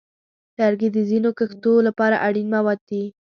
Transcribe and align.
لرګي 0.59 0.89
د 0.93 0.97
ځینو 1.09 1.29
کښتو 1.37 1.73
لپاره 1.87 2.21
اړین 2.27 2.47
مواد 2.55 2.79
دي. 2.89 3.03